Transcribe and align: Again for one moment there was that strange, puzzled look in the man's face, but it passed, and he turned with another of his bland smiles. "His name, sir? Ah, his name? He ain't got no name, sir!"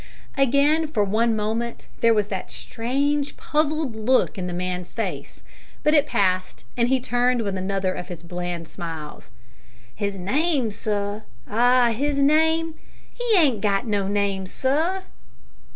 Again 0.35 0.87
for 0.87 1.03
one 1.03 1.35
moment 1.35 1.85
there 1.99 2.11
was 2.11 2.25
that 2.29 2.49
strange, 2.49 3.37
puzzled 3.37 3.95
look 3.95 4.35
in 4.35 4.47
the 4.47 4.51
man's 4.51 4.93
face, 4.93 5.41
but 5.83 5.93
it 5.93 6.07
passed, 6.07 6.65
and 6.75 6.87
he 6.89 6.99
turned 6.99 7.43
with 7.43 7.55
another 7.55 7.93
of 7.93 8.07
his 8.07 8.23
bland 8.23 8.67
smiles. 8.67 9.29
"His 9.93 10.15
name, 10.17 10.71
sir? 10.71 11.21
Ah, 11.47 11.93
his 11.95 12.17
name? 12.17 12.73
He 13.13 13.37
ain't 13.37 13.61
got 13.61 13.85
no 13.85 14.07
name, 14.07 14.47
sir!" 14.47 15.03